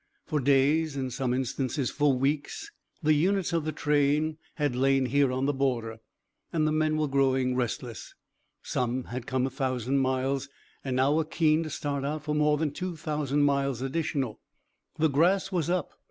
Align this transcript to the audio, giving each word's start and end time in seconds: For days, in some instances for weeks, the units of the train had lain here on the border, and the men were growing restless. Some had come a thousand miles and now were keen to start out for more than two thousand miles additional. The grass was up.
For 0.25 0.39
days, 0.39 0.97
in 0.97 1.11
some 1.11 1.31
instances 1.31 1.91
for 1.91 2.17
weeks, 2.17 2.71
the 3.03 3.13
units 3.13 3.53
of 3.53 3.65
the 3.65 3.71
train 3.71 4.39
had 4.55 4.75
lain 4.75 5.05
here 5.05 5.31
on 5.31 5.45
the 5.45 5.53
border, 5.53 5.99
and 6.51 6.65
the 6.65 6.71
men 6.71 6.97
were 6.97 7.07
growing 7.07 7.55
restless. 7.55 8.15
Some 8.63 9.03
had 9.03 9.27
come 9.27 9.45
a 9.45 9.51
thousand 9.51 9.99
miles 9.99 10.49
and 10.83 10.95
now 10.95 11.13
were 11.13 11.23
keen 11.23 11.61
to 11.61 11.69
start 11.69 12.03
out 12.03 12.23
for 12.23 12.33
more 12.33 12.57
than 12.57 12.71
two 12.71 12.95
thousand 12.95 13.43
miles 13.43 13.83
additional. 13.83 14.39
The 14.97 15.07
grass 15.07 15.51
was 15.51 15.69
up. 15.69 15.93